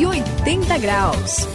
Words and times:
180 0.00 0.78
graus. 0.78 1.46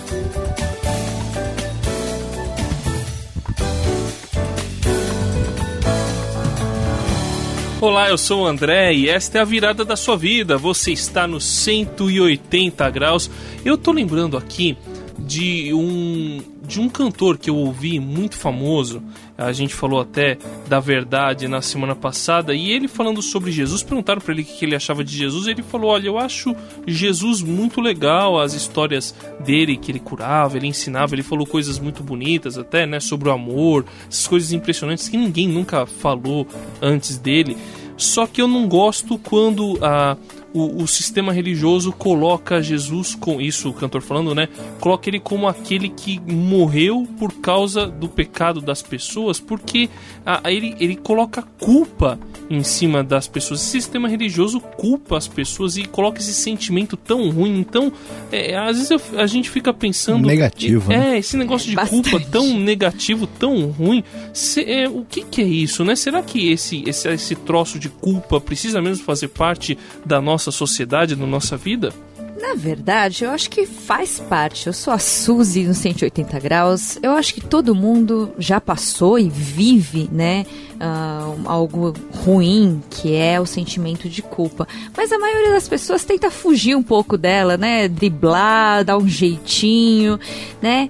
Olá, 7.82 8.10
eu 8.10 8.20
sou 8.20 8.44
o 8.44 8.46
André 8.46 8.94
e 8.94 9.10
esta 9.10 9.40
é 9.40 9.42
a 9.42 9.46
virada 9.46 9.84
da 9.84 9.96
sua 9.96 10.16
vida. 10.16 10.60
Você 10.60 10.92
está 10.92 11.26
no 11.26 11.42
180 11.42 12.88
graus. 12.92 13.32
Eu 13.66 13.80
tô 13.80 13.92
lembrando 13.92 14.38
aqui 14.38 14.78
de 15.18 15.74
um 15.74 16.40
de 16.68 16.80
um 16.80 16.88
cantor 16.88 17.40
que 17.40 17.50
eu 17.50 17.56
ouvi 17.56 18.00
muito 18.00 18.38
famoso. 18.38 19.02
A 19.38 19.52
gente 19.52 19.76
falou 19.76 20.00
até 20.00 20.38
da 20.68 20.80
verdade 20.80 21.48
na 21.48 21.62
semana 21.62 21.94
passada 21.94 22.54
e 22.54 22.72
ele 22.72 22.88
falando 22.88 23.22
sobre 23.22 23.52
Jesus, 23.52 23.84
perguntaram 23.84 24.22
para 24.22 24.34
ele 24.34 24.44
o 24.44 24.46
que 24.46 24.64
ele 24.64 24.76
achava 24.76 25.04
de 25.04 25.16
Jesus, 25.16 25.48
e 25.48 25.52
ele 25.52 25.64
falou: 25.64 25.92
"Olha, 25.92 26.08
eu 26.08 26.18
acho 26.18 26.56
Jesus 26.88 27.42
muito 27.42 27.82
legal, 27.82 28.40
as 28.40 28.54
histórias 28.54 29.14
dele 29.42 29.76
que 29.76 29.92
ele 29.92 30.00
curava, 30.00 30.56
ele 30.56 30.68
ensinava, 30.68 31.16
ele 31.16 31.24
falou 31.24 31.46
coisas 31.46 31.80
muito 31.80 32.02
bonitas 32.02 32.58
até, 32.58 32.86
né, 32.86 33.00
sobre 33.00 33.28
o 33.28 33.32
amor, 33.32 33.86
essas 34.10 34.28
coisas 34.28 34.54
impressionantes 34.54 35.10
que 35.10 35.18
ninguém 35.18 35.48
nunca 35.48 35.86
falou 35.86 36.48
antes 36.82 37.18
dele. 37.18 37.58
Só 37.98 38.28
que 38.28 38.42
eu 38.42 38.48
não 38.48 38.68
gosto 38.68 39.18
quando 39.18 39.78
a 39.82 40.18
o, 40.56 40.84
o, 40.84 40.88
sistema 40.88 41.34
religioso 41.34 41.92
coloca 41.92 42.62
Jesus 42.62 43.14
com 43.14 43.42
isso 43.42 43.70
o 43.70 43.74
cantor 43.74 44.02
falando, 44.02 44.34
né? 44.34 44.48
Coloca 44.80 45.10
ele 45.10 45.20
como 45.20 45.50
aquele 45.50 45.90
que 45.90 46.18
morreu 46.20 47.06
por 47.20 47.34
causa 47.34 47.86
do 47.86 48.08
pecado 48.08 48.62
das 48.62 48.82
pessoas, 48.82 49.38
porque 49.38 49.90
a, 50.26 50.50
ele, 50.50 50.74
ele 50.80 50.96
coloca 50.96 51.42
culpa 51.60 52.18
em 52.50 52.64
cima 52.64 53.04
das 53.04 53.28
pessoas. 53.28 53.62
Esse 53.62 53.72
sistema 53.72 54.08
religioso 54.08 54.62
culpa 54.62 55.18
as 55.18 55.28
pessoas 55.28 55.76
e 55.76 55.86
coloca 55.86 56.20
esse 56.20 56.34
sentimento 56.34 56.96
tão 56.96 57.30
ruim. 57.30 57.60
Então, 57.60 57.92
é, 58.32 58.56
às 58.56 58.78
vezes 58.78 58.92
eu, 58.92 59.02
a 59.20 59.28
gente 59.28 59.50
fica 59.50 59.74
pensando. 59.74 60.26
Negativo. 60.26 60.92
É, 60.92 60.98
né? 60.98 61.18
esse 61.18 61.36
negócio 61.36 61.70
de 61.70 61.76
Bastante. 61.76 62.10
culpa 62.10 62.26
tão 62.32 62.58
negativo, 62.58 63.28
tão 63.28 63.68
ruim. 63.72 64.04
Se, 64.34 64.64
é, 64.64 64.88
o 64.88 65.04
que, 65.04 65.24
que 65.24 65.42
é 65.42 65.46
isso, 65.46 65.84
né? 65.84 65.96
Será 65.96 66.22
que 66.22 66.50
esse, 66.50 66.84
esse, 66.88 67.10
esse 67.10 67.36
troço 67.36 67.78
de 67.78 67.90
culpa 67.90 68.40
precisa 68.40 68.82
mesmo 68.82 69.04
fazer 69.04 69.28
parte 69.28 69.78
da 70.06 70.22
nossa 70.22 70.45
sociedade, 70.52 71.16
da 71.16 71.26
nossa 71.26 71.58
vida? 71.58 71.94
Na 72.40 72.54
verdade, 72.54 73.24
eu 73.24 73.32
acho 73.32 73.50
que 73.50 73.66
faz 73.66 74.20
parte. 74.20 74.68
Eu 74.68 74.74
sou 74.74 74.94
a 74.94 75.00
Suzy 75.00 75.64
no 75.64 75.74
180 75.74 76.40
graus. 76.40 77.00
Eu 77.02 77.14
acho 77.14 77.34
que 77.34 77.42
todo 77.42 77.74
mundo 77.74 78.34
já 78.38 78.60
passou 78.60 79.18
e 79.18 79.30
vive, 79.30 80.10
né, 80.12 80.46
uh, 80.76 81.42
algo 81.50 81.94
ruim, 82.24 82.84
que 82.90 83.16
é 83.16 83.40
o 83.40 83.46
sentimento 83.46 84.10
de 84.10 84.22
culpa. 84.22 84.68
Mas 84.96 85.12
a 85.12 85.18
maioria 85.18 85.52
das 85.52 85.68
pessoas 85.68 86.04
tenta 86.04 86.30
fugir 86.30 86.76
um 86.76 86.84
pouco 86.84 87.18
dela, 87.18 87.56
né, 87.56 87.88
driblar, 87.88 88.84
dar 88.84 88.98
um 88.98 89.08
jeitinho, 89.08 90.20
né. 90.62 90.90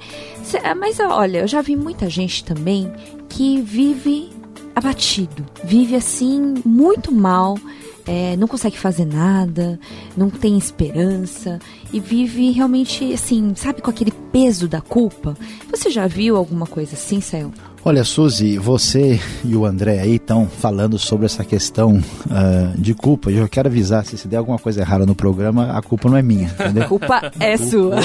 Mas 0.77 0.99
olha, 0.99 1.39
eu 1.39 1.47
já 1.47 1.61
vi 1.61 1.75
muita 1.75 2.09
gente 2.09 2.43
também 2.43 2.91
que 3.29 3.61
vive 3.61 4.29
abatido, 4.75 5.45
vive 5.63 5.95
assim 5.95 6.55
muito 6.65 7.11
mal 7.11 7.57
é, 8.05 8.35
não 8.37 8.47
consegue 8.47 8.77
fazer 8.77 9.05
nada, 9.05 9.79
não 10.15 10.29
tem 10.29 10.57
esperança 10.57 11.59
e 11.91 11.99
vive 11.99 12.51
realmente 12.51 13.13
assim, 13.13 13.53
sabe, 13.55 13.81
com 13.81 13.89
aquele 13.89 14.11
peso 14.31 14.67
da 14.67 14.81
culpa. 14.81 15.35
Você 15.69 15.89
já 15.89 16.07
viu 16.07 16.35
alguma 16.37 16.67
coisa 16.67 16.93
assim, 16.93 17.19
Sael? 17.21 17.51
Olha, 17.87 18.03
Suzy, 18.03 18.57
você 18.57 19.19
e 19.43 19.55
o 19.55 19.63
André 19.63 19.99
aí 19.99 20.15
estão 20.15 20.47
falando 20.47 20.97
sobre 20.97 21.27
essa 21.27 21.45
questão 21.45 21.97
uh, 22.25 22.81
de 22.81 22.95
culpa. 22.95 23.29
Eu 23.29 23.47
quero 23.47 23.67
avisar, 23.67 24.03
se, 24.03 24.17
se 24.17 24.27
der 24.27 24.37
alguma 24.37 24.57
coisa 24.57 24.81
errada 24.81 25.05
no 25.05 25.13
programa, 25.13 25.71
a 25.71 25.83
culpa 25.83 26.09
não 26.09 26.17
é 26.17 26.21
minha, 26.23 26.47
entendeu? 26.47 26.81
A 26.81 26.87
culpa 26.87 27.31
é 27.39 27.53
a 27.53 27.57
sua. 27.59 27.97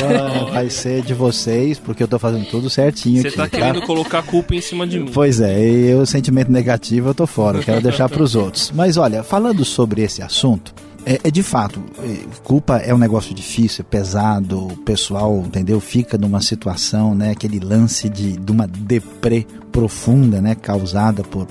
vai 0.53 0.69
ser 0.69 1.01
de 1.01 1.15
vocês, 1.15 1.79
porque 1.79 2.03
eu 2.03 2.05
estou 2.05 2.19
fazendo 2.19 2.45
tudo 2.51 2.69
certinho 2.69 3.23
Você 3.23 3.29
está 3.29 3.49
querendo 3.49 3.81
tá? 3.81 3.87
colocar 3.87 4.19
a 4.19 4.23
culpa 4.23 4.55
em 4.55 4.61
cima 4.61 4.87
de 4.87 5.01
mim. 5.01 5.11
Pois 5.15 5.41
é, 5.41 5.59
e 5.59 5.95
o 5.95 6.05
sentimento 6.05 6.53
negativo 6.53 7.09
eu 7.09 7.15
tô 7.15 7.27
fora, 7.27 7.57
eu 7.57 7.63
quero 7.63 7.81
deixar 7.81 8.07
para 8.07 8.23
os 8.23 8.35
outros. 8.35 8.71
Mas 8.75 8.99
olha, 8.99 9.23
falando 9.23 9.65
sobre 9.65 10.03
esse 10.03 10.21
assunto, 10.21 10.75
é, 11.07 11.21
é, 11.25 11.31
de 11.31 11.43
fato, 11.43 11.83
é, 11.99 12.25
culpa 12.45 12.77
é 12.79 12.95
um 12.95 12.99
negócio 12.99 13.35
difícil, 13.35 13.85
é 13.87 13.91
pesado, 13.91 14.67
o 14.67 14.77
pessoal, 14.79 15.43
entendeu? 15.47 15.81
Fica 15.81 16.19
numa 16.19 16.41
situação, 16.41 17.15
né? 17.15 17.31
Aquele 17.31 17.59
lance 17.59 18.09
de, 18.09 18.37
de 18.37 18.53
uma 18.53 18.67
deprê 18.67 19.47
profunda, 19.73 20.41
né? 20.41 20.55
Causada 20.55 21.23
por, 21.23 21.47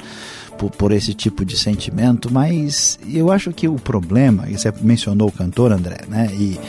por, 0.58 0.70
por, 0.72 0.92
esse 0.92 1.14
tipo 1.14 1.44
de 1.44 1.58
sentimento, 1.58 2.32
mas 2.32 3.00
eu 3.08 3.32
acho 3.32 3.52
que 3.52 3.68
o 3.68 3.76
problema, 3.76 4.46
você 4.46 4.72
mencionou 4.82 5.30
o 5.30 5.32
cantor 5.32 5.72
André, 5.72 6.02
né? 6.08 6.30
E 6.34 6.60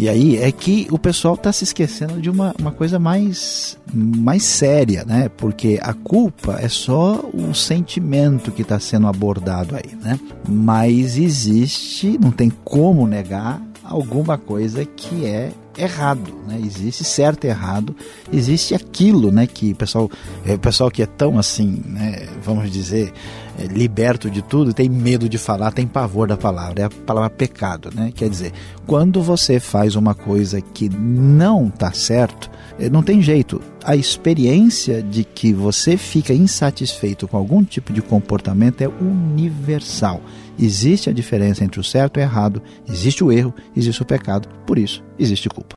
e 0.00 0.08
aí 0.08 0.38
é 0.38 0.50
que 0.50 0.88
o 0.90 0.98
pessoal 0.98 1.34
está 1.34 1.52
se 1.52 1.62
esquecendo 1.62 2.22
de 2.22 2.30
uma, 2.30 2.54
uma 2.58 2.72
coisa 2.72 2.98
mais, 2.98 3.76
mais 3.92 4.42
séria, 4.44 5.04
né? 5.04 5.28
Porque 5.36 5.78
a 5.82 5.92
culpa 5.92 6.58
é 6.58 6.70
só 6.70 7.22
o 7.34 7.52
sentimento 7.52 8.50
que 8.50 8.62
está 8.62 8.80
sendo 8.80 9.06
abordado 9.06 9.76
aí, 9.76 9.94
né? 10.02 10.18
Mas 10.48 11.18
existe, 11.18 12.18
não 12.18 12.30
tem 12.30 12.48
como 12.64 13.06
negar, 13.06 13.60
alguma 13.90 14.38
coisa 14.38 14.84
que 14.84 15.26
é 15.26 15.50
errado, 15.76 16.32
né? 16.46 16.60
Existe 16.64 17.02
certo 17.02 17.44
e 17.44 17.48
errado, 17.48 17.94
existe 18.32 18.72
aquilo, 18.72 19.32
né? 19.32 19.48
Que 19.48 19.74
pessoal, 19.74 20.08
o 20.46 20.58
pessoal 20.58 20.90
que 20.90 21.02
é 21.02 21.06
tão 21.06 21.38
assim, 21.38 21.82
né? 21.84 22.28
Vamos 22.42 22.70
dizer, 22.70 23.12
é, 23.58 23.64
liberto 23.64 24.30
de 24.30 24.42
tudo, 24.42 24.72
tem 24.72 24.88
medo 24.88 25.28
de 25.28 25.38
falar, 25.38 25.72
tem 25.72 25.88
pavor 25.88 26.28
da 26.28 26.36
palavra, 26.36 26.82
é 26.82 26.84
a 26.84 26.90
palavra 26.90 27.30
pecado, 27.30 27.90
né? 27.92 28.12
Quer 28.14 28.28
dizer, 28.28 28.52
quando 28.86 29.22
você 29.22 29.58
faz 29.58 29.96
uma 29.96 30.14
coisa 30.14 30.60
que 30.60 30.88
não 30.88 31.66
está 31.66 31.92
certo, 31.92 32.48
é, 32.78 32.88
não 32.88 33.02
tem 33.02 33.20
jeito. 33.20 33.60
A 33.82 33.96
experiência 33.96 35.02
de 35.02 35.24
que 35.24 35.52
você 35.52 35.96
fica 35.96 36.32
insatisfeito 36.32 37.26
com 37.26 37.36
algum 37.36 37.64
tipo 37.64 37.92
de 37.92 38.00
comportamento 38.00 38.82
é 38.82 38.88
universal. 38.88 40.20
Existe 40.62 41.08
a 41.08 41.12
diferença 41.12 41.64
entre 41.64 41.80
o 41.80 41.84
certo 41.84 42.18
e 42.18 42.20
o 42.20 42.22
errado, 42.22 42.62
existe 42.86 43.24
o 43.24 43.32
erro, 43.32 43.54
existe 43.74 44.02
o 44.02 44.04
pecado, 44.04 44.46
por 44.66 44.78
isso 44.78 45.02
existe 45.18 45.48
culpa. 45.48 45.74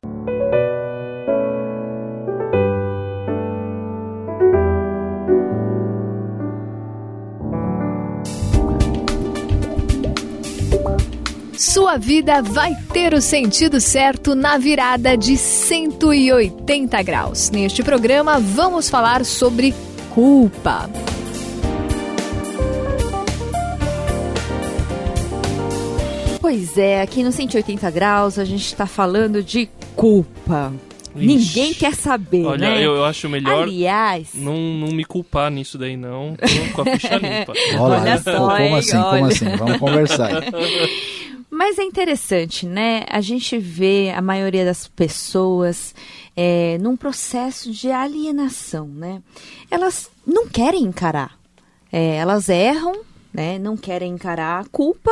Sua 11.56 11.96
vida 11.96 12.42
vai 12.42 12.74
ter 12.92 13.14
o 13.14 13.22
sentido 13.22 13.80
certo 13.80 14.34
na 14.34 14.58
virada 14.58 15.16
de 15.16 15.38
180 15.38 17.02
graus. 17.02 17.50
Neste 17.50 17.82
programa, 17.82 18.38
vamos 18.38 18.90
falar 18.90 19.24
sobre 19.24 19.74
culpa. 20.10 20.90
Pois 26.44 26.76
é, 26.76 27.00
aqui 27.00 27.22
no 27.24 27.32
180 27.32 27.90
graus 27.90 28.38
a 28.38 28.44
gente 28.44 28.66
está 28.66 28.86
falando 28.86 29.42
de 29.42 29.66
culpa. 29.96 30.74
Ixi. 31.16 31.26
Ninguém 31.26 31.72
quer 31.72 31.94
saber, 31.94 32.44
Olha, 32.44 32.68
né? 32.68 32.84
eu, 32.84 32.96
eu 32.96 33.04
acho 33.06 33.30
melhor 33.30 33.62
Aliás, 33.62 34.34
não, 34.34 34.54
não 34.54 34.88
me 34.88 35.06
culpar 35.06 35.50
nisso 35.50 35.78
daí, 35.78 35.96
não. 35.96 36.36
Tô 36.36 36.74
com 36.74 36.82
a 36.82 36.98
ficha 36.98 37.16
limpa. 37.16 37.54
Olha, 37.80 37.98
Olha 37.98 38.18
só, 38.18 38.36
como 38.36 38.58
hein, 38.58 38.74
assim, 38.74 38.94
olha. 38.94 39.10
como 39.10 39.24
assim? 39.24 39.56
Vamos 39.56 39.78
conversar. 39.78 40.30
Mas 41.48 41.78
é 41.78 41.82
interessante, 41.82 42.66
né? 42.66 43.06
A 43.08 43.22
gente 43.22 43.56
vê 43.56 44.12
a 44.14 44.20
maioria 44.20 44.66
das 44.66 44.86
pessoas 44.86 45.94
é, 46.36 46.76
num 46.78 46.94
processo 46.94 47.72
de 47.72 47.90
alienação, 47.90 48.86
né? 48.86 49.22
Elas 49.70 50.10
não 50.26 50.46
querem 50.46 50.82
encarar. 50.82 51.38
É, 51.90 52.16
elas 52.16 52.50
erram, 52.50 53.00
né? 53.32 53.58
Não 53.58 53.78
querem 53.78 54.12
encarar 54.12 54.60
a 54.60 54.64
culpa. 54.66 55.10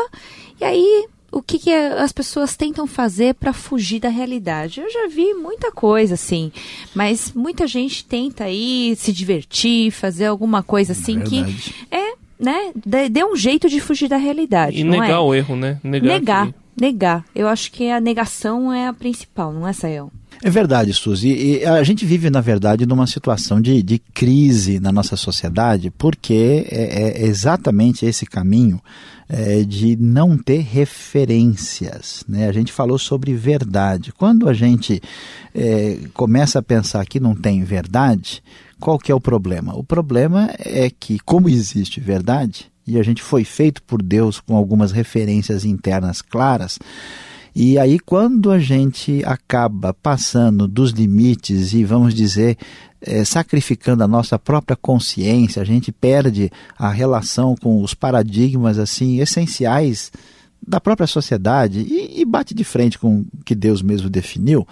E 0.61 0.65
aí 0.67 1.07
o 1.33 1.43
que, 1.43 1.59
que 1.59 1.73
as 1.73 2.13
pessoas 2.13 2.55
tentam 2.55 2.87
fazer 2.87 3.35
para 3.35 3.55
fugir 3.55 3.99
da 3.99 4.11
realidade. 4.11 4.81
Eu 4.81 4.91
já 4.91 5.09
vi 5.09 5.33
muita 5.33 5.73
coisa 5.73 6.15
assim, 6.15 6.53
mas 6.95 7.33
muita 7.35 7.67
gente 7.67 8.05
tenta 8.05 8.45
aí 8.45 8.95
se 8.97 9.13
divertir, 9.13 9.91
fazer 9.91 10.27
alguma 10.27 10.63
coisa 10.63 10.93
assim 10.93 11.19
Verdade. 11.19 11.75
que 11.91 11.95
é, 11.95 12.15
né, 12.39 12.73
dê, 13.11 13.25
um 13.25 13.35
jeito 13.35 13.69
de 13.69 13.81
fugir 13.81 14.09
da 14.09 14.19
realidade. 14.19 14.79
E 14.79 14.85
negar 14.85 15.11
é? 15.11 15.19
o 15.19 15.35
erro, 15.35 15.57
né? 15.57 15.81
Negar, 15.83 16.07
negar, 16.07 16.47
que... 16.47 16.55
negar. 16.79 17.25
Eu 17.35 17.49
acho 17.49 17.73
que 17.73 17.89
a 17.89 17.99
negação 17.99 18.71
é 18.71 18.87
a 18.87 18.93
principal, 18.93 19.53
não 19.53 19.67
é, 19.67 19.73
Sael? 19.73 20.13
É 20.45 20.51
verdade, 20.51 20.93
Suzy. 20.93 21.29
E 21.29 21.65
a 21.65 21.85
gente 21.85 22.05
vive, 22.05 22.29
na 22.29 22.41
verdade, 22.41 22.85
numa 22.85 23.07
situação 23.07 23.61
de, 23.61 23.81
de 23.81 24.01
crise 24.01 24.81
na 24.81 24.91
nossa 24.91 25.17
sociedade, 25.17 25.89
porque 25.97 26.67
é, 26.69 27.23
é 27.23 27.27
exatamente 27.27 28.05
esse 28.05 28.27
caminho 28.27 28.83
é, 29.29 29.63
de 29.63 29.97
não 29.97 30.37
ter 30.37 30.59
referências. 30.59 32.25
Né? 32.29 32.49
A 32.49 32.53
gente 32.53 32.73
falou 32.73 32.99
sobre 32.99 33.33
verdade. 33.35 34.13
Quando 34.13 34.49
a 34.49 34.53
gente 34.53 35.01
é, 35.55 35.99
começa 36.13 36.59
a 36.59 36.63
pensar 36.63 37.07
que 37.07 37.21
não 37.21 37.37
tem 37.37 37.63
verdade, 37.63 38.43
qual 38.81 38.99
que 38.99 39.13
é 39.13 39.15
o 39.15 39.21
problema? 39.21 39.79
O 39.79 39.85
problema 39.85 40.51
é 40.59 40.91
que, 40.91 41.21
como 41.21 41.49
existe 41.49 42.01
verdade, 42.01 42.67
e 42.85 42.99
a 42.99 43.03
gente 43.05 43.23
foi 43.23 43.45
feito 43.45 43.81
por 43.85 44.03
Deus 44.03 44.41
com 44.41 44.57
algumas 44.57 44.91
referências 44.91 45.65
internas 45.65 46.21
claras, 46.21 46.81
E 47.55 47.79
aí, 47.79 47.99
quando 47.99 48.51
a 48.51 48.59
gente 48.59 49.23
acaba 49.27 49.93
passando 49.93 50.67
dos 50.67 50.91
limites 50.91 51.75
e, 51.75 51.85
vamos 51.85 52.15
dizer, 52.15 52.57
é, 53.01 53.25
sacrificando 53.25 54.03
a 54.03 54.09
nossa 54.09 54.39
própria 54.39 54.77
consciência, 54.77 55.61
a 55.61 55.65
gente 55.65 55.93
perde 55.93 56.51
a 56.79 56.89
relação 56.89 57.55
com 57.55 57.83
os 57.83 57.93
paradigmas 57.93 58.79
assim 58.79 59.21
essenciais 59.21 60.11
da 60.67 60.81
própria 60.81 61.07
sociedade 61.07 61.81
e, 61.81 62.21
e, 62.21 62.25
bate 62.25 62.55
de 62.55 62.63
frente 62.63 62.99
com 62.99 63.21
o 63.21 63.27
que 63.45 63.55
Deus 63.55 63.83
mesmo 63.83 64.09
definiu, 64.09 64.67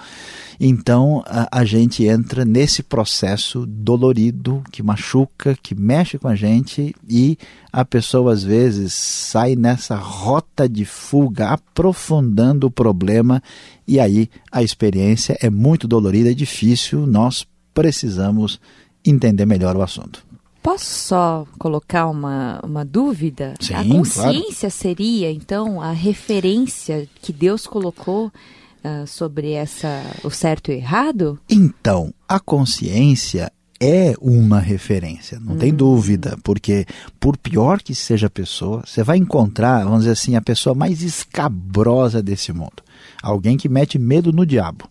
então 0.58 1.22
a, 1.26 1.60
a, 1.60 1.64
gente 1.64 2.04
entra 2.04 2.44
nesse 2.44 2.82
processo 2.82 3.66
dolorido 3.66 4.62
que 4.70 4.82
machuca, 4.82 5.56
que 5.60 5.74
mexe 5.74 6.18
com 6.18 6.28
a 6.28 6.36
gente 6.36 6.94
e 7.08 7.36
a 7.72 7.84
pessoa 7.84 8.32
às 8.32 8.44
vezes 8.44 8.92
sai 8.92 9.56
nessa 9.56 9.96
rota 9.96 10.68
de 10.68 10.84
fuga, 10.84 11.48
aprofundando 11.48 12.68
o 12.68 12.70
problema 12.70 13.42
e 13.86 13.98
aí 13.98 14.30
a 14.52 14.62
experiência 14.62 15.36
é 15.40 15.50
muito 15.50 15.88
dolorida, 15.88 16.30
é 16.30 16.34
difícil, 16.34 17.06
nós 17.06 17.46
precisamos 17.74 18.60
entender 19.04 19.46
melhor 19.46 19.76
o 19.76 19.82
assunto. 19.82 20.24
Posso 20.62 20.84
só 20.84 21.46
colocar 21.58 22.06
uma, 22.06 22.60
uma 22.62 22.84
dúvida? 22.84 23.54
Sim, 23.60 23.74
a 23.74 23.84
consciência 23.84 24.68
claro. 24.68 24.74
seria, 24.74 25.30
então, 25.30 25.80
a 25.80 25.92
referência 25.92 27.08
que 27.22 27.32
Deus 27.32 27.66
colocou 27.66 28.26
uh, 28.26 29.06
sobre 29.06 29.52
essa, 29.52 30.02
o 30.22 30.30
certo 30.30 30.70
e 30.70 30.74
o 30.74 30.76
errado? 30.76 31.38
Então, 31.48 32.12
a 32.28 32.38
consciência 32.38 33.50
é 33.80 34.14
uma 34.20 34.60
referência, 34.60 35.40
não 35.40 35.54
hum. 35.54 35.58
tem 35.58 35.72
dúvida, 35.72 36.38
porque 36.44 36.84
por 37.18 37.38
pior 37.38 37.80
que 37.80 37.94
seja 37.94 38.26
a 38.26 38.30
pessoa, 38.30 38.82
você 38.84 39.02
vai 39.02 39.16
encontrar, 39.16 39.84
vamos 39.84 40.00
dizer 40.00 40.12
assim, 40.12 40.36
a 40.36 40.42
pessoa 40.42 40.74
mais 40.74 41.02
escabrosa 41.02 42.22
desse 42.22 42.52
mundo. 42.52 42.82
Alguém 43.22 43.56
que 43.56 43.68
mete 43.68 43.98
medo 43.98 44.32
no 44.32 44.44
diabo. 44.44 44.84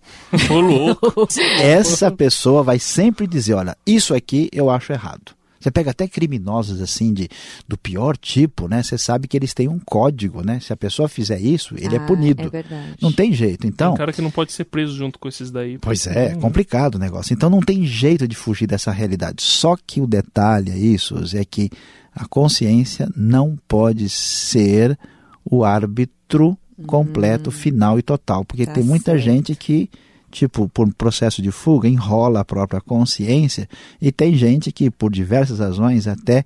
Ô, 0.50 0.60
louco. 0.60 1.28
Essa 1.62 2.10
pessoa 2.10 2.64
vai 2.64 2.80
sempre 2.80 3.28
dizer: 3.28 3.54
olha, 3.54 3.78
isso 3.86 4.16
aqui 4.16 4.50
eu 4.52 4.70
acho 4.70 4.92
errado. 4.92 5.39
Você 5.60 5.70
pega 5.70 5.92
até 5.92 6.08
criminosos 6.08 6.82
assim 6.82 7.14
de 7.14 7.28
do 7.68 7.78
pior 7.78 8.16
tipo, 8.16 8.68
né? 8.68 8.82
Você 8.82 8.98
sabe 8.98 9.28
que 9.28 9.36
eles 9.36 9.54
têm 9.54 9.68
um 9.68 9.80
código, 9.80 10.42
né? 10.42 10.60
Se 10.60 10.72
a 10.72 10.78
pessoa 10.78 11.10
fizer 11.10 11.40
isso, 11.40 11.76
ele 11.78 11.96
é 11.96 12.00
ah, 12.00 12.04
é 12.04 12.08
punido. 12.08 12.44
É 12.44 12.50
verdade. 12.50 12.96
Não 13.02 13.12
tem 13.12 13.34
jeito. 13.34 13.68
Então, 13.68 13.92
tem 13.92 13.98
cara 13.98 14.14
que 14.14 14.22
não 14.22 14.32
pode 14.32 14.52
ser 14.54 14.66
preso 14.66 14.96
junto 14.96 15.20
com 15.20 15.28
esses 15.28 15.52
daí. 15.52 15.78
Pois 15.78 16.08
é, 16.08 16.34
hum. 16.36 16.40
complicado 16.40 16.96
o 16.96 17.00
negócio. 17.00 17.34
Então 17.34 17.50
não 17.50 17.62
tem 17.62 17.86
jeito 17.86 18.28
de 18.28 18.36
fugir 18.36 18.68
dessa 18.68 18.92
realidade. 18.92 19.44
Só 19.44 19.76
que 19.76 20.00
o 20.00 20.08
detalhe 20.08 20.72
é 20.72 20.78
isso, 20.78 21.16
é 21.36 21.44
que 21.44 21.70
a 22.14 22.26
consciência 22.26 23.10
não 23.16 23.58
pode 23.68 24.10
ser 24.10 24.98
o 25.44 25.64
árbitro 25.64 26.58
completo, 26.88 27.50
hum. 27.50 27.54
final 27.54 28.00
e 28.00 28.02
total, 28.02 28.46
porque 28.46 28.66
tá 28.66 28.74
tem 28.74 28.84
muita 28.84 29.12
certo. 29.12 29.24
gente 29.24 29.56
que 29.56 29.90
tipo, 30.30 30.70
por 30.70 30.92
processo 30.94 31.42
de 31.42 31.52
fuga, 31.52 31.88
enrola 31.88 32.42
a 32.42 32.46
própria 32.46 32.82
consciência, 32.82 33.68
e 34.02 34.12
tem 34.12 34.36
gente 34.36 34.72
que, 34.72 34.90
por 34.90 35.12
diversas 35.12 35.60
razões, 35.60 36.08
até 36.08 36.46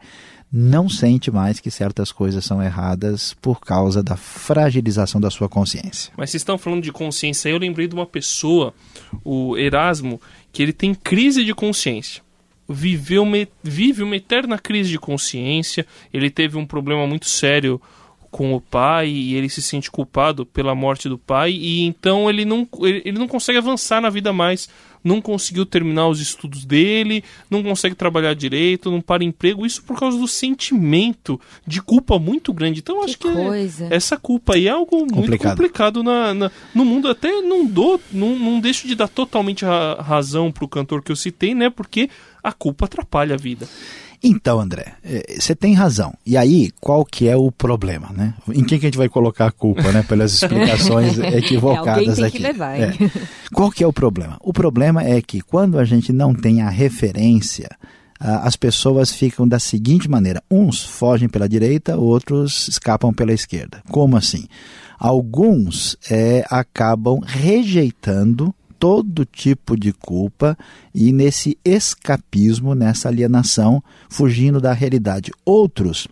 não 0.56 0.88
sente 0.88 1.31
mais 1.31 1.59
que 1.59 1.71
certas 1.71 2.12
coisas 2.12 2.45
são 2.45 2.62
erradas 2.62 3.33
por 3.41 3.59
causa 3.59 4.03
da 4.03 4.15
fragilização 4.15 5.19
da 5.19 5.31
sua 5.31 5.50
consciência. 5.50 6.13
Mas 6.15 6.30
vocês 6.30 6.41
estão 6.41 6.59
falando 6.59 6.83
de 6.83 6.91
consciência, 6.91 7.50
eu 7.50 7.57
lembrei 7.57 7.88
de 7.88 7.95
uma 7.95 8.06
pessoa, 8.06 8.71
o 9.24 9.57
Erasmo, 9.57 10.21
que 10.51 10.62
ele 10.62 10.71
tem 10.71 10.94
crise 10.94 11.44
de 11.44 11.56
consciência. 11.56 12.21
Viveu 12.69 13.24
uma, 13.24 13.47
vive 13.63 14.03
uma 14.03 14.15
eterna 14.15 14.59
crise 14.59 14.91
de 14.91 15.00
consciência, 15.00 15.88
ele 16.13 16.29
teve 16.29 16.56
um 16.56 16.68
problema 16.68 17.07
muito 17.07 17.27
sério 17.27 17.81
com 18.33 18.51
o 18.56 18.59
pai 18.59 19.09
e 19.09 19.35
ele 19.35 19.47
se 19.47 19.62
sente 19.62 19.91
culpado 19.91 20.44
pela 20.44 20.74
morte 20.74 21.07
do 21.07 21.19
pai 21.19 21.51
e 21.51 21.83
então 21.83 22.27
ele 22.27 22.44
não, 22.44 22.68
ele, 22.81 23.03
ele 23.06 23.19
não 23.19 23.27
consegue 23.27 23.59
avançar 23.59 24.01
na 24.01 24.09
vida 24.09 24.33
mais, 24.33 24.68
não 25.03 25.21
conseguiu 25.21 25.68
terminar 25.68 26.07
os 26.07 26.19
estudos 26.19 26.65
dele, 26.65 27.24
não 27.47 27.62
consegue 27.62 27.94
trabalhar 27.94 28.33
direito, 28.33 28.89
não 28.89 29.01
para 29.01 29.24
emprego, 29.24 29.68
isso 29.68 29.83
por 29.83 30.00
causa 30.00 30.18
do 30.18 30.27
sentimento 30.27 31.39
de 31.68 31.80
culpa 31.80 32.18
muito 32.18 32.51
grande. 32.51 32.80
Então 32.80 33.01
que 33.01 33.06
acho 33.06 33.19
que 33.19 33.31
coisa. 33.31 33.85
É, 33.91 33.95
essa 33.95 34.18
culpa 34.18 34.56
aí 34.56 34.68
é 34.68 34.71
algo 34.71 34.97
muito 34.97 35.13
complicado, 35.13 35.51
complicado 35.51 36.03
na, 36.03 36.33
na, 36.33 36.51
no 36.74 36.83
mundo. 36.83 37.07
Até 37.09 37.39
não 37.39 37.68
dou, 37.68 38.01
não, 38.12 38.39
não 38.39 38.59
deixo 38.59 38.88
de 38.88 38.95
dar 38.95 39.07
totalmente 39.07 39.63
a 39.63 40.01
razão 40.01 40.51
pro 40.51 40.68
cantor 40.68 41.03
que 41.03 41.12
eu 41.12 41.15
citei, 41.15 41.53
né? 41.53 41.69
Porque 41.69 42.09
a 42.41 42.51
culpa 42.51 42.86
atrapalha 42.86 43.36
a 43.36 43.38
vida. 43.38 43.69
Então, 44.24 44.60
André, 44.60 44.94
é, 45.04 45.36
você 45.38 45.54
tem 45.54 45.74
razão. 45.74 46.14
E 46.25 46.38
aí, 46.38 46.72
qual 46.80 47.04
que 47.04 47.28
é 47.28 47.36
o 47.36 47.52
problema, 47.52 48.10
né? 48.16 48.34
Em 48.48 48.64
quem 48.64 48.80
que 48.80 48.86
a 48.86 48.88
gente 48.88 48.98
vai 48.98 49.10
colocar 49.10 49.48
a 49.48 49.52
culpa, 49.52 49.92
né? 49.92 50.02
Pelas 50.02 50.31
explicações 50.42 51.20
equivocadas 51.20 52.20
é, 52.20 52.28
aqui. 52.28 52.38
Que 52.38 52.44
levar, 52.44 52.80
é. 52.80 52.94
Qual 53.54 53.70
que 53.70 53.84
é 53.84 53.88
o 53.88 53.92
problema? 53.92 54.38
O 54.40 54.54
problema 54.54 55.04
é 55.04 55.22
que 55.22 55.42
quando 55.42 55.78
a 55.78 55.84
gente 55.84 56.14
não 56.14 56.34
tem 56.34 56.62
a 56.62 56.70
referência, 56.70 57.70
as 58.18 58.56
pessoas 58.56 59.12
ficam 59.12 59.46
da 59.46 59.60
seguinte 59.60 60.10
maneira: 60.10 60.42
uns 60.50 60.81
fogem 60.81 61.28
pela 61.28 61.50
direita, 61.50 61.98
outros 61.98 62.70
escapam 62.70 63.14
pela 63.14 63.34
esquerda. 63.34 63.84
Como 63.90 64.16
assim? 64.16 64.48
Alguns 64.98 65.98
é, 66.10 66.46
acabam 66.50 67.20
rejeitando 67.25 68.56
todo 68.83 69.24
tipo 69.24 69.77
de 69.77 69.94
culpa 69.94 70.57
e 70.94 71.13
nesse 71.13 71.57
escapismo, 71.63 72.75
nessa 72.75 73.07
alienação, 73.07 73.81
fugindo 74.09 74.59
da 74.59 74.74
realidade. 74.74 75.31
Outros, 75.45 76.06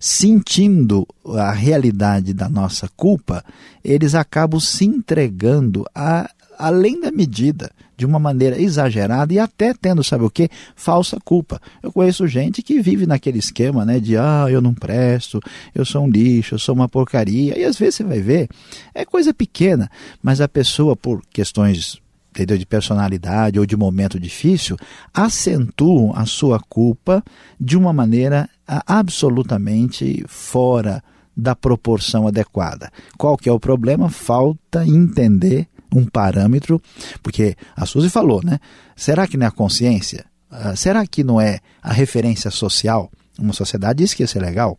sentindo 0.00 1.06
a 1.36 1.52
realidade 1.52 2.32
da 2.32 2.48
nossa 2.48 2.88
culpa, 2.96 3.44
eles 3.84 4.14
acabam 4.14 4.58
se 4.58 4.86
entregando 4.86 5.84
a 5.94 6.30
além 6.58 6.98
da 6.98 7.12
medida, 7.12 7.70
de 7.94 8.06
uma 8.06 8.18
maneira 8.18 8.58
exagerada 8.58 9.34
e 9.34 9.38
até 9.38 9.74
tendo, 9.74 10.02
sabe 10.02 10.24
o 10.24 10.30
que? 10.30 10.48
Falsa 10.74 11.18
culpa. 11.22 11.60
Eu 11.82 11.92
conheço 11.92 12.26
gente 12.26 12.62
que 12.62 12.80
vive 12.80 13.06
naquele 13.06 13.38
esquema, 13.38 13.84
né, 13.84 14.00
de 14.00 14.16
ah, 14.16 14.46
eu 14.48 14.62
não 14.62 14.72
presto, 14.72 15.40
eu 15.74 15.84
sou 15.84 16.04
um 16.04 16.08
lixo, 16.08 16.54
eu 16.54 16.58
sou 16.58 16.74
uma 16.74 16.88
porcaria. 16.88 17.58
E 17.58 17.64
às 17.64 17.76
vezes 17.76 17.96
você 17.96 18.04
vai 18.04 18.20
ver, 18.20 18.48
é 18.94 19.04
coisa 19.04 19.34
pequena, 19.34 19.90
mas 20.22 20.40
a 20.40 20.48
pessoa 20.48 20.96
por 20.96 21.20
questões 21.30 22.02
entendeu, 22.34 22.58
de 22.58 22.66
personalidade 22.66 23.58
ou 23.58 23.66
de 23.66 23.76
momento 23.76 24.18
difícil, 24.18 24.76
acentuam 25.12 26.12
a 26.14 26.26
sua 26.26 26.58
culpa 26.58 27.22
de 27.60 27.76
uma 27.76 27.92
maneira 27.92 28.48
absolutamente 28.66 30.24
fora 30.26 31.02
da 31.36 31.54
proporção 31.54 32.26
adequada. 32.26 32.90
Qual 33.16 33.36
que 33.36 33.48
é 33.48 33.52
o 33.52 33.60
problema? 33.60 34.08
Falta 34.08 34.86
entender 34.86 35.68
um 35.92 36.04
parâmetro, 36.04 36.80
porque 37.22 37.56
a 37.76 37.86
Suzy 37.86 38.10
falou, 38.10 38.40
né? 38.42 38.58
Será 38.96 39.26
que 39.26 39.36
não 39.36 39.46
é 39.46 39.48
a 39.48 39.52
consciência? 39.52 40.24
Uh, 40.50 40.76
será 40.76 41.06
que 41.06 41.22
não 41.22 41.40
é 41.40 41.60
a 41.82 41.92
referência 41.92 42.50
social? 42.50 43.10
Uma 43.38 43.52
sociedade 43.52 43.98
diz 43.98 44.14
que 44.14 44.22
isso 44.22 44.38
é 44.38 44.40
legal, 44.40 44.76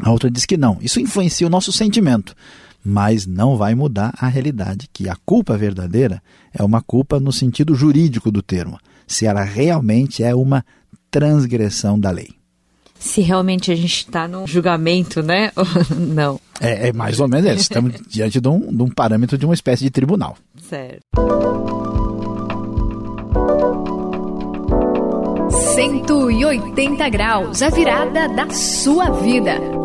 a 0.00 0.10
outra 0.10 0.30
diz 0.30 0.46
que 0.46 0.56
não. 0.56 0.78
Isso 0.80 1.00
influencia 1.00 1.46
o 1.46 1.50
nosso 1.50 1.72
sentimento 1.72 2.34
mas 2.84 3.26
não 3.26 3.56
vai 3.56 3.74
mudar 3.74 4.12
a 4.18 4.28
realidade, 4.28 4.88
que 4.92 5.08
a 5.08 5.16
culpa 5.24 5.56
verdadeira 5.56 6.22
é 6.52 6.62
uma 6.62 6.82
culpa 6.82 7.20
no 7.20 7.32
sentido 7.32 7.74
jurídico 7.74 8.30
do 8.30 8.42
termo, 8.42 8.78
se 9.06 9.26
ela 9.26 9.42
realmente 9.42 10.22
é 10.22 10.34
uma 10.34 10.64
transgressão 11.10 11.98
da 11.98 12.10
lei. 12.10 12.30
Se 12.98 13.20
realmente 13.20 13.72
a 13.72 13.74
gente 13.74 13.96
está 13.96 14.28
no 14.28 14.46
julgamento, 14.46 15.22
né? 15.22 15.50
não. 15.90 16.40
É, 16.60 16.88
é, 16.88 16.92
mais 16.92 17.18
ou 17.18 17.26
menos 17.26 17.50
isso. 17.50 17.62
Estamos 17.62 17.94
diante 18.08 18.40
de 18.40 18.48
um, 18.48 18.60
de 18.72 18.82
um 18.82 18.88
parâmetro 18.88 19.36
de 19.36 19.44
uma 19.44 19.54
espécie 19.54 19.82
de 19.82 19.90
tribunal. 19.90 20.36
Certo. 20.56 21.02
180 25.74 27.08
graus, 27.08 27.60
a 27.60 27.70
virada 27.70 28.28
da 28.28 28.48
sua 28.50 29.10
vida. 29.10 29.81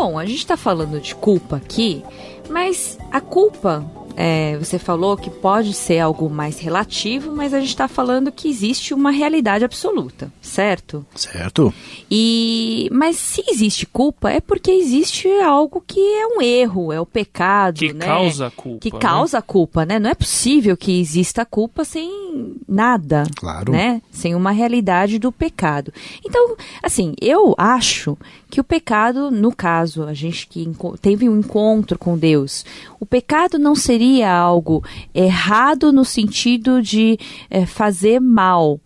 Bom, 0.00 0.16
a 0.16 0.24
gente 0.24 0.38
está 0.38 0.56
falando 0.56 1.00
de 1.00 1.12
culpa 1.12 1.56
aqui, 1.56 2.04
mas 2.48 2.96
a 3.10 3.20
culpa 3.20 3.84
é, 4.20 4.58
você 4.58 4.80
falou 4.80 5.16
que 5.16 5.30
pode 5.30 5.72
ser 5.72 6.00
algo 6.00 6.28
mais 6.28 6.58
relativo, 6.58 7.30
mas 7.30 7.54
a 7.54 7.60
gente 7.60 7.68
está 7.68 7.86
falando 7.86 8.32
que 8.32 8.48
existe 8.48 8.92
uma 8.92 9.12
realidade 9.12 9.64
absoluta, 9.64 10.32
certo? 10.42 11.06
Certo. 11.14 11.72
E 12.10 12.88
mas 12.90 13.16
se 13.16 13.44
existe 13.48 13.86
culpa 13.86 14.28
é 14.28 14.40
porque 14.40 14.72
existe 14.72 15.28
algo 15.40 15.80
que 15.86 16.00
é 16.00 16.26
um 16.26 16.42
erro, 16.42 16.92
é 16.92 17.00
o 17.00 17.06
pecado, 17.06 17.78
que 17.78 17.92
né? 17.92 18.06
causa 18.06 18.50
culpa, 18.50 18.80
que 18.80 18.92
né? 18.92 18.98
causa 18.98 19.40
culpa, 19.40 19.86
né? 19.86 20.00
Não 20.00 20.10
é 20.10 20.14
possível 20.16 20.76
que 20.76 21.00
exista 21.00 21.44
culpa 21.44 21.84
sem 21.84 22.56
nada, 22.68 23.22
claro, 23.36 23.70
né? 23.70 24.02
Sem 24.10 24.34
uma 24.34 24.50
realidade 24.50 25.20
do 25.20 25.30
pecado. 25.30 25.92
Então, 26.24 26.56
assim, 26.82 27.14
eu 27.20 27.54
acho 27.56 28.18
que 28.50 28.60
o 28.60 28.64
pecado, 28.64 29.30
no 29.30 29.54
caso, 29.54 30.04
a 30.04 30.14
gente 30.14 30.46
que 30.46 30.66
teve 31.00 31.28
um 31.28 31.38
encontro 31.38 31.98
com 31.98 32.16
Deus, 32.16 32.64
o 32.98 33.04
pecado 33.06 33.58
não 33.58 33.74
seria 33.74 34.32
algo 34.32 34.82
errado 35.14 35.92
no 35.92 36.04
sentido 36.04 36.80
de 36.82 37.18
é, 37.50 37.66
fazer 37.66 38.20
mal, 38.20 38.80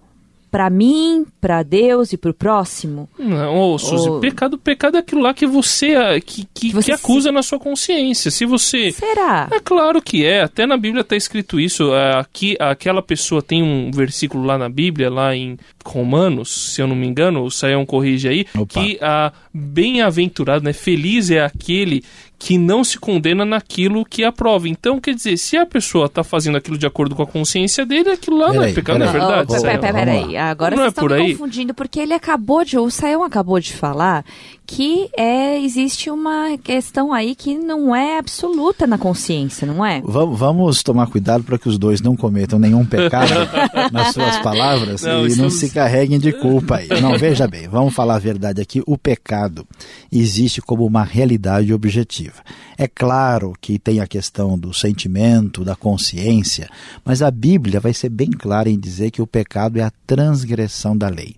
para 0.53 0.69
mim, 0.69 1.25
para 1.41 1.63
Deus 1.63 2.13
e 2.13 2.19
para 2.19 2.31
o 2.31 2.35
próximo? 2.35 3.09
Não, 3.19 3.57
ô, 3.73 3.79
Suzy, 3.79 4.07
Ou- 4.11 4.21
pecado, 4.21 4.59
pecado 4.59 4.99
é 4.99 5.01
aquilo 5.01 5.23
lá 5.23 5.33
que 5.33 5.47
você, 5.47 5.95
ah, 5.97 6.21
que, 6.21 6.45
que, 6.53 6.69
Que 6.69 6.73
você 6.75 6.87
que 6.89 6.93
acusa 6.93 7.33
na 7.33 7.43
sua 7.43 7.59
consciência. 7.59 8.31
Se 8.31 8.45
você... 8.45 8.93
Será? 8.93 9.49
É 9.51 9.59
claro 9.59 10.03
que 10.03 10.27
é, 10.27 10.43
até 10.43 10.67
na 10.67 10.77
Bíblia 10.77 11.01
está 11.01 11.17
escrito 11.17 11.59
isso. 11.59 11.95
é, 11.95 12.19
Aqui, 12.21 12.55
aquela 12.61 13.01
pessoa 13.01 13.41
tem 13.41 13.63
um 13.63 13.91
versículo 13.91 14.45
lá 14.45 14.59
na 14.59 14.69
Bíblia, 14.69 15.09
lá 15.11 15.35
em 15.35 15.57
Romanos, 15.87 16.75
se 16.75 16.83
eu 16.83 16.87
não 16.87 16.95
me 16.95 17.07
engano, 17.07 17.43
o 17.43 17.51
Saião 17.51 17.87
corrige 17.87 18.29
aí, 18.29 18.47
Opa. 18.55 18.67
que 18.67 18.99
a 19.01 19.33
bem-aventurado, 19.55 20.65
né, 20.65 20.73
feliz 20.75 21.31
é 21.31 21.41
aquele 21.41 22.05
que 22.45 22.59
não 22.59 22.83
se 22.83 22.99
condena 22.99 23.45
naquilo 23.45 24.05
que 24.05 24.25
aprova. 24.25 24.69
Então, 24.69 25.01
quer 25.01 25.15
dizer, 25.15 25.37
se 25.37 25.57
a 25.57 25.65
pessoa 25.65 26.07
está 26.07 26.25
fazendo 26.25 26.57
aquilo 26.57 26.77
de 26.77 26.85
acordo 26.85 27.15
com 27.15 27.23
a 27.23 27.27
consciência 27.27 27.87
dele, 27.87 28.11
aquilo 28.11 28.37
lá 28.37 28.49
não 28.49 28.55
é 28.57 28.59
Peraí, 28.59 28.75
pecado, 28.75 28.99
não 28.99 29.07
é 29.07 29.13
verdade? 29.13 29.53
Não, 29.53 29.61
Saião? 29.61 29.81
pera, 29.81 29.93
pera, 29.95 30.11
aí. 30.11 30.37
Agora 30.37 30.75
Não 30.75 30.83
é 30.83 30.87
vocês 30.87 30.91
estão 30.91 31.07
por 31.07 31.17
me 31.17 31.23
aí? 31.23 31.33
confundindo, 31.35 31.73
porque 31.73 32.01
ele 32.01 32.13
acabou 32.13 32.65
de, 32.65 32.77
o 32.77 32.91
Sayão 32.91 33.23
acabou 33.23 33.61
de 33.61 33.73
falar 33.73 34.25
que 34.67 35.11
é, 35.17 35.61
existe 35.61 36.09
uma 36.11 36.57
questão 36.57 37.13
aí 37.13 37.35
que 37.35 37.57
não 37.59 37.95
é 37.95 38.19
absoluta 38.19 38.87
na 38.87 38.97
consciência, 38.97 39.67
não 39.67 39.85
é? 39.85 40.01
Vamos, 40.05 40.39
vamos 40.39 40.83
tomar 40.83 41.09
cuidado 41.09 41.45
para 41.45 41.59
que 41.59 41.69
os 41.69 41.77
dois 41.79 42.01
não 42.01 42.17
cometam 42.17 42.59
nenhum 42.59 42.85
pecado 42.87 43.33
nas 43.93 44.15
suas 44.15 44.39
palavras 44.39 45.03
Não, 45.03 45.11
e 45.11 45.15
não 45.21 45.27
estamos- 45.27 45.55
se 45.57 45.71
carreguem 45.71 46.19
de 46.19 46.33
culpa 46.33 46.77
aí. 46.77 46.89
Não, 47.01 47.19
veja 47.19 47.47
bem, 47.47 47.69
vamos 47.69 47.93
falar 47.95 48.17
a 48.17 48.19
verdade 48.21 48.61
aqui. 48.63 48.83
O 48.87 48.97
pecado 48.97 49.67
existe 50.11 50.63
como 50.63 50.87
uma 50.87 51.03
realidade 51.05 51.73
objetiva. 51.75 52.41
É 52.79 52.89
claro 52.89 53.53
que 53.61 53.79
tem 53.79 54.01
a 54.01 54.07
questão 54.07 54.59
do 54.59 54.73
sentimento, 54.73 55.65
da 55.65 55.77
consciência, 55.77 56.69
mas 57.05 57.21
a 57.23 57.31
Bíblia 57.31 57.79
vai 57.81 57.93
ser 57.93 58.09
bem 58.09 58.31
clara 58.31 58.71
em 58.71 58.79
dizer 58.79 59.11
que 59.11 59.21
o 59.23 59.27
pecado 59.27 59.79
é 59.79 59.83
a 59.83 59.93
transgressão 60.07 60.97
da 60.97 61.09
lei. 61.09 61.37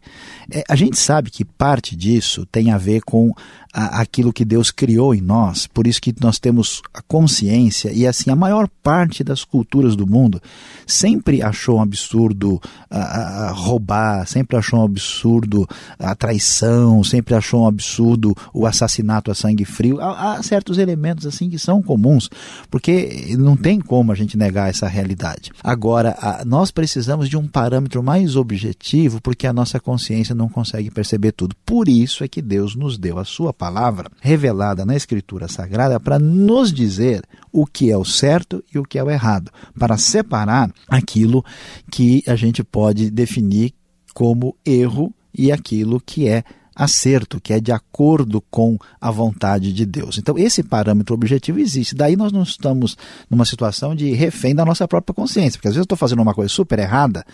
É, 0.50 0.62
a 0.68 0.76
gente 0.76 0.98
sabe 0.98 1.30
que 1.30 1.44
parte 1.44 1.96
disso 1.96 2.46
tem 2.46 2.70
a 2.70 2.78
ver 2.78 3.02
com 3.02 3.23
ont 3.24 3.34
a- 3.74 4.00
aquilo 4.00 4.32
que 4.32 4.44
Deus 4.44 4.70
criou 4.70 5.14
em 5.14 5.20
nós, 5.20 5.66
por 5.66 5.86
isso 5.86 6.00
que 6.00 6.14
nós 6.20 6.38
temos 6.38 6.80
a 6.94 7.02
consciência 7.02 7.90
e 7.92 8.06
assim 8.06 8.30
a 8.30 8.36
maior 8.36 8.68
parte 8.82 9.24
das 9.24 9.42
culturas 9.44 9.96
do 9.96 10.06
mundo 10.06 10.40
sempre 10.86 11.42
achou 11.42 11.78
um 11.78 11.82
absurdo 11.82 12.60
a, 12.90 12.98
a- 12.98 13.50
roubar, 13.50 14.26
sempre 14.26 14.56
achou 14.56 14.80
um 14.80 14.84
absurdo 14.84 15.66
a 15.98 16.14
traição, 16.14 17.02
sempre 17.02 17.34
achou 17.34 17.62
um 17.62 17.66
absurdo 17.66 18.34
o 18.52 18.66
assassinato 18.66 19.30
a 19.30 19.34
sangue 19.34 19.64
frio. 19.64 20.00
Há, 20.00 20.34
há 20.34 20.42
certos 20.42 20.78
elementos 20.78 21.26
assim 21.26 21.48
que 21.50 21.58
são 21.58 21.82
comuns, 21.82 22.28
porque 22.70 23.34
não 23.38 23.56
tem 23.56 23.80
como 23.80 24.12
a 24.12 24.14
gente 24.14 24.36
negar 24.36 24.68
essa 24.70 24.86
realidade. 24.86 25.50
Agora, 25.62 26.16
a- 26.20 26.44
nós 26.44 26.70
precisamos 26.70 27.28
de 27.28 27.36
um 27.36 27.46
parâmetro 27.48 28.02
mais 28.02 28.36
objetivo, 28.36 29.20
porque 29.20 29.46
a 29.46 29.52
nossa 29.52 29.80
consciência 29.80 30.34
não 30.34 30.48
consegue 30.48 30.90
perceber 30.90 31.32
tudo. 31.32 31.56
Por 31.64 31.88
isso 31.88 32.22
é 32.22 32.28
que 32.28 32.42
Deus 32.42 32.74
nos 32.76 32.98
deu 32.98 33.18
a 33.18 33.24
sua 33.24 33.52
palavra 33.64 34.10
revelada 34.20 34.84
na 34.84 34.94
Escritura 34.94 35.48
Sagrada 35.48 35.98
para 35.98 36.18
nos 36.18 36.70
dizer 36.70 37.22
o 37.50 37.64
que 37.64 37.90
é 37.90 37.96
o 37.96 38.04
certo 38.04 38.62
e 38.74 38.78
o 38.78 38.82
que 38.82 38.98
é 38.98 39.02
o 39.02 39.10
errado, 39.10 39.50
para 39.78 39.96
separar 39.96 40.70
aquilo 40.86 41.42
que 41.90 42.22
a 42.26 42.36
gente 42.36 42.62
pode 42.62 43.10
definir 43.10 43.72
como 44.12 44.54
erro 44.66 45.14
e 45.32 45.50
aquilo 45.50 45.98
que 45.98 46.28
é 46.28 46.44
acerto, 46.74 47.40
que 47.40 47.52
é 47.52 47.60
de 47.60 47.72
acordo 47.72 48.40
com 48.50 48.76
a 49.00 49.10
vontade 49.10 49.72
de 49.72 49.86
Deus. 49.86 50.18
Então, 50.18 50.36
esse 50.38 50.62
parâmetro 50.62 51.14
objetivo 51.14 51.58
existe. 51.58 51.94
Daí 51.94 52.16
nós 52.16 52.32
não 52.32 52.42
estamos 52.42 52.96
numa 53.30 53.44
situação 53.44 53.94
de 53.94 54.12
refém 54.12 54.54
da 54.54 54.64
nossa 54.64 54.86
própria 54.88 55.14
consciência, 55.14 55.58
porque 55.58 55.68
às 55.68 55.74
vezes 55.74 55.82
eu 55.82 55.84
estou 55.84 55.98
fazendo 55.98 56.22
uma 56.22 56.34
coisa 56.34 56.48
super 56.48 56.78
errada, 56.78 57.24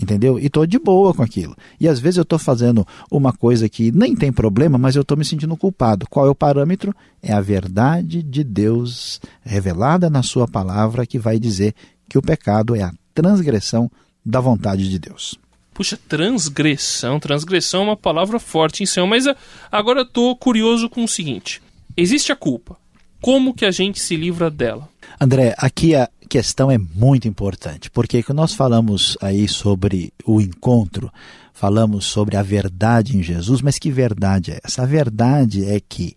entendeu? 0.00 0.38
E 0.38 0.46
estou 0.46 0.66
de 0.66 0.78
boa 0.78 1.14
com 1.14 1.22
aquilo. 1.22 1.56
E 1.80 1.86
às 1.88 1.98
vezes 2.00 2.16
eu 2.16 2.22
estou 2.22 2.38
fazendo 2.38 2.86
uma 3.10 3.32
coisa 3.32 3.68
que 3.68 3.92
nem 3.92 4.14
tem 4.16 4.32
problema, 4.32 4.78
mas 4.78 4.96
eu 4.96 5.02
estou 5.02 5.16
me 5.16 5.24
sentindo 5.24 5.56
culpado. 5.56 6.06
Qual 6.08 6.26
é 6.26 6.30
o 6.30 6.34
parâmetro? 6.34 6.94
É 7.22 7.32
a 7.32 7.40
verdade 7.40 8.22
de 8.22 8.42
Deus 8.42 9.20
revelada 9.42 10.10
na 10.10 10.22
sua 10.22 10.48
palavra 10.48 11.06
que 11.06 11.18
vai 11.18 11.38
dizer 11.38 11.74
que 12.08 12.18
o 12.18 12.22
pecado 12.22 12.74
é 12.74 12.82
a 12.82 12.92
transgressão 13.14 13.90
da 14.24 14.40
vontade 14.40 14.88
de 14.88 14.98
Deus. 14.98 15.38
Puxa, 15.78 15.96
transgressão. 16.08 17.20
Transgressão 17.20 17.82
é 17.82 17.84
uma 17.84 17.96
palavra 17.96 18.40
forte 18.40 18.82
em 18.82 18.86
céu, 18.86 19.06
mas 19.06 19.28
ah, 19.28 19.36
agora 19.70 20.00
eu 20.00 20.04
tô 20.04 20.34
curioso 20.34 20.90
com 20.90 21.04
o 21.04 21.08
seguinte: 21.08 21.62
existe 21.96 22.32
a 22.32 22.36
culpa. 22.36 22.76
Como 23.20 23.54
que 23.54 23.64
a 23.64 23.70
gente 23.70 24.00
se 24.00 24.16
livra 24.16 24.50
dela? 24.50 24.88
André, 25.20 25.54
aqui 25.56 25.94
a 25.94 26.10
questão 26.28 26.68
é 26.68 26.76
muito 26.76 27.28
importante, 27.28 27.90
porque 27.90 28.24
quando 28.24 28.38
nós 28.38 28.54
falamos 28.54 29.16
aí 29.22 29.46
sobre 29.46 30.12
o 30.24 30.40
encontro, 30.40 31.12
falamos 31.54 32.06
sobre 32.06 32.36
a 32.36 32.42
verdade 32.42 33.16
em 33.16 33.22
Jesus, 33.22 33.62
mas 33.62 33.78
que 33.78 33.88
verdade 33.88 34.50
é 34.50 34.58
essa? 34.64 34.82
A 34.82 34.86
verdade 34.86 35.64
é 35.64 35.80
que 35.80 36.16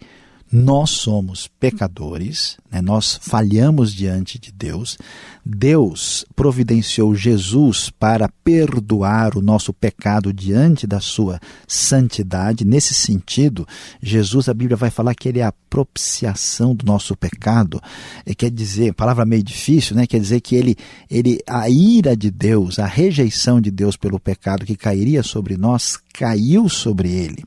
nós 0.52 0.90
somos 0.90 1.48
pecadores, 1.48 2.58
né? 2.70 2.82
nós 2.82 3.18
falhamos 3.22 3.94
diante 3.94 4.38
de 4.38 4.52
Deus. 4.52 4.98
Deus 5.46 6.26
providenciou 6.36 7.16
Jesus 7.16 7.90
para 7.90 8.30
perdoar 8.44 9.38
o 9.38 9.42
nosso 9.42 9.72
pecado 9.72 10.34
diante 10.34 10.86
da 10.86 11.00
sua 11.00 11.40
santidade. 11.66 12.66
Nesse 12.66 12.94
sentido, 12.94 13.66
Jesus, 14.02 14.50
a 14.50 14.54
Bíblia 14.54 14.76
vai 14.76 14.90
falar 14.90 15.16
que 15.16 15.30
ele 15.30 15.40
é 15.40 15.44
a 15.44 15.54
propiciação 15.70 16.76
do 16.76 16.86
nosso 16.86 17.16
pecado. 17.16 17.82
E 18.26 18.36
quer 18.36 18.52
dizer, 18.52 18.94
palavra 18.94 19.24
meio 19.26 19.42
difícil, 19.42 19.96
né? 19.96 20.06
Quer 20.06 20.20
dizer 20.20 20.42
que 20.42 20.56
ele, 20.56 20.76
ele, 21.10 21.40
a 21.48 21.70
ira 21.70 22.16
de 22.16 22.30
Deus, 22.30 22.78
a 22.78 22.86
rejeição 22.86 23.62
de 23.62 23.72
Deus 23.72 23.96
pelo 23.96 24.20
pecado 24.20 24.66
que 24.66 24.76
cairia 24.76 25.24
sobre 25.24 25.56
nós, 25.56 25.98
caiu 26.12 26.68
sobre 26.70 27.10
ele. 27.10 27.44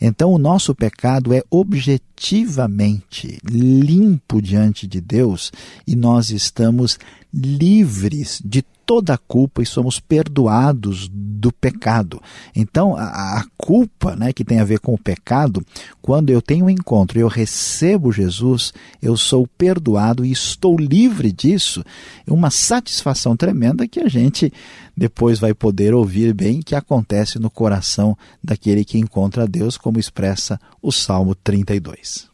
Então, 0.00 0.32
o 0.32 0.38
nosso 0.38 0.74
pecado 0.74 1.32
é 1.32 1.42
objetivamente 1.50 3.38
limpo 3.44 4.40
diante 4.40 4.86
de 4.86 5.00
Deus 5.00 5.52
e 5.86 5.94
nós 5.94 6.30
estamos 6.30 6.98
livres 7.32 8.40
de 8.44 8.64
toda 8.86 9.14
a 9.14 9.18
culpa 9.18 9.60
e 9.60 9.66
somos 9.66 9.98
perdoados 9.98 11.10
do 11.12 11.52
pecado. 11.52 12.22
Então, 12.54 12.96
a, 12.96 13.40
a 13.40 13.44
culpa, 13.58 14.14
né, 14.14 14.32
que 14.32 14.44
tem 14.44 14.60
a 14.60 14.64
ver 14.64 14.78
com 14.78 14.94
o 14.94 14.98
pecado, 14.98 15.66
quando 16.00 16.30
eu 16.30 16.40
tenho 16.40 16.66
um 16.66 16.70
encontro 16.70 17.18
eu 17.18 17.26
recebo 17.26 18.12
Jesus, 18.12 18.72
eu 19.02 19.16
sou 19.16 19.46
perdoado 19.58 20.24
e 20.24 20.30
estou 20.30 20.78
livre 20.78 21.32
disso. 21.32 21.84
É 22.26 22.32
uma 22.32 22.50
satisfação 22.50 23.36
tremenda 23.36 23.88
que 23.88 24.00
a 24.00 24.08
gente 24.08 24.52
depois 24.96 25.40
vai 25.40 25.52
poder 25.52 25.92
ouvir 25.92 26.32
bem 26.32 26.62
que 26.62 26.74
acontece 26.74 27.38
no 27.38 27.50
coração 27.50 28.16
daquele 28.42 28.84
que 28.84 28.98
encontra 28.98 29.48
Deus, 29.48 29.76
como 29.76 29.98
expressa 29.98 30.60
o 30.80 30.92
Salmo 30.92 31.34
32. 31.34 32.28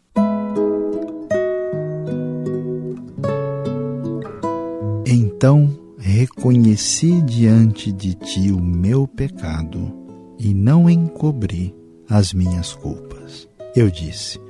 Então 5.06 5.81
reconheci 6.02 7.23
diante 7.23 7.92
de 7.92 8.14
ti 8.14 8.50
o 8.50 8.61
meu 8.61 9.06
pecado 9.06 9.97
e 10.37 10.52
não 10.52 10.90
encobri 10.90 11.73
as 12.09 12.32
minhas 12.35 12.75
culpas. 12.75 13.49
Eu 13.75 13.88
disse: 13.88 14.40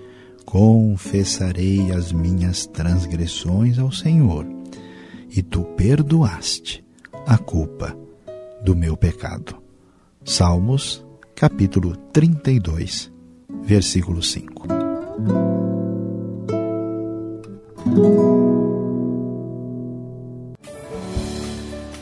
Confessarei 0.46 1.92
as 1.92 2.10
minhas 2.10 2.64
transgressões 2.66 3.78
ao 3.78 3.92
Senhor, 3.92 4.46
e 5.30 5.42
tu 5.42 5.62
perdoaste 5.76 6.82
a 7.26 7.36
culpa 7.36 7.94
do 8.64 8.74
meu 8.74 8.96
pecado. 8.96 9.56
Salmos, 10.24 11.04
capítulo 11.34 11.96
32, 12.12 13.12
versículo 13.62 14.22
5. 14.22 15.51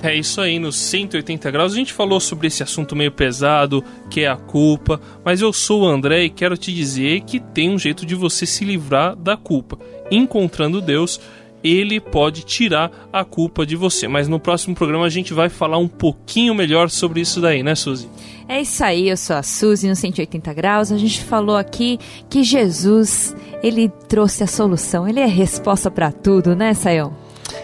É 0.02 0.14
isso 0.14 0.40
aí, 0.40 0.58
nos 0.58 0.76
180 0.76 1.50
graus. 1.50 1.72
A 1.72 1.76
gente 1.76 1.92
falou 1.92 2.18
sobre 2.20 2.46
esse 2.46 2.62
assunto 2.62 2.96
meio 2.96 3.12
pesado, 3.12 3.84
que 4.08 4.22
é 4.22 4.28
a 4.28 4.36
culpa. 4.36 5.00
Mas 5.22 5.42
eu 5.42 5.52
sou 5.52 5.82
o 5.82 5.86
André 5.86 6.24
e 6.24 6.30
quero 6.30 6.56
te 6.56 6.72
dizer 6.72 7.20
que 7.22 7.38
tem 7.38 7.68
um 7.70 7.78
jeito 7.78 8.06
de 8.06 8.14
você 8.14 8.46
se 8.46 8.64
livrar 8.64 9.14
da 9.14 9.36
culpa. 9.36 9.78
Encontrando 10.10 10.80
Deus, 10.80 11.20
ele 11.62 12.00
pode 12.00 12.44
tirar 12.44 12.90
a 13.12 13.24
culpa 13.24 13.66
de 13.66 13.76
você. 13.76 14.08
Mas 14.08 14.26
no 14.26 14.40
próximo 14.40 14.74
programa 14.74 15.04
a 15.04 15.10
gente 15.10 15.34
vai 15.34 15.50
falar 15.50 15.76
um 15.76 15.88
pouquinho 15.88 16.54
melhor 16.54 16.88
sobre 16.88 17.20
isso 17.20 17.40
daí, 17.40 17.62
né, 17.62 17.74
Suzy? 17.74 18.08
É 18.48 18.62
isso 18.62 18.82
aí, 18.82 19.08
eu 19.08 19.16
sou 19.16 19.36
a 19.36 19.42
Suzy 19.42 19.86
no 19.86 19.94
180 19.94 20.52
graus. 20.54 20.90
A 20.90 20.98
gente 20.98 21.22
falou 21.22 21.56
aqui 21.56 21.98
que 22.28 22.42
Jesus, 22.42 23.36
ele 23.62 23.88
trouxe 24.08 24.42
a 24.42 24.46
solução, 24.46 25.06
ele 25.06 25.20
é 25.20 25.24
a 25.24 25.28
resposta 25.28 25.90
para 25.90 26.10
tudo, 26.10 26.56
né, 26.56 26.72
Sayão? 26.72 27.14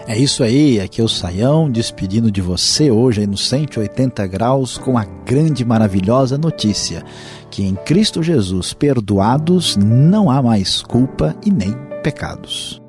É 0.08 0.16
isso 0.16 0.44
aí, 0.44 0.80
aqui 0.80 1.00
é 1.00 1.04
o 1.04 1.08
Saião 1.08 1.68
despedindo 1.68 2.30
de 2.30 2.40
você 2.40 2.92
hoje 2.92 3.22
aí 3.22 3.26
no 3.26 3.36
180 3.36 4.24
graus 4.28 4.78
com 4.78 4.96
a 4.96 5.04
grande 5.04 5.64
maravilhosa 5.64 6.38
notícia 6.38 7.02
que 7.50 7.64
em 7.64 7.74
Cristo 7.74 8.22
Jesus 8.22 8.72
perdoados 8.72 9.76
não 9.76 10.30
há 10.30 10.40
mais 10.40 10.80
culpa 10.80 11.34
e 11.44 11.50
nem 11.50 11.74
pecados. 12.04 12.85